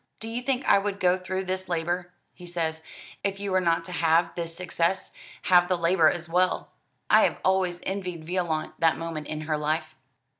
[0.19, 2.81] 'Do you think I would go through this labour,' he says,
[3.23, 5.13] 'if you were not to halve this success?
[5.43, 6.71] Halve the labour as well.'
[7.07, 9.95] I have always envied Violante that moment in her life."